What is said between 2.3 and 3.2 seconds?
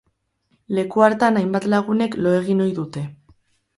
egin ohi dute.